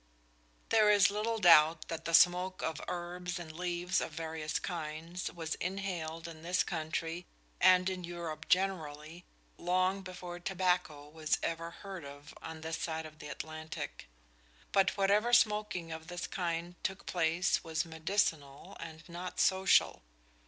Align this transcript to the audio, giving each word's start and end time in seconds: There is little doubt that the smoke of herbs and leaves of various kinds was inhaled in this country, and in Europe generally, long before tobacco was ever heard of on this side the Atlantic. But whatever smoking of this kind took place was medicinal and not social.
There 0.69 0.89
is 0.89 1.11
little 1.11 1.37
doubt 1.37 1.87
that 1.89 2.05
the 2.05 2.15
smoke 2.15 2.63
of 2.63 2.81
herbs 2.87 3.37
and 3.37 3.51
leaves 3.51 4.01
of 4.01 4.09
various 4.09 4.57
kinds 4.57 5.31
was 5.31 5.53
inhaled 5.53 6.27
in 6.27 6.41
this 6.41 6.63
country, 6.63 7.27
and 7.59 7.87
in 7.87 8.03
Europe 8.03 8.49
generally, 8.49 9.25
long 9.59 10.01
before 10.01 10.39
tobacco 10.39 11.07
was 11.07 11.37
ever 11.43 11.69
heard 11.69 12.03
of 12.03 12.33
on 12.41 12.61
this 12.61 12.77
side 12.79 13.19
the 13.19 13.27
Atlantic. 13.27 14.07
But 14.71 14.97
whatever 14.97 15.33
smoking 15.33 15.91
of 15.91 16.07
this 16.07 16.25
kind 16.25 16.83
took 16.83 17.05
place 17.05 17.63
was 17.63 17.85
medicinal 17.85 18.75
and 18.79 19.07
not 19.07 19.39
social. 19.39 20.01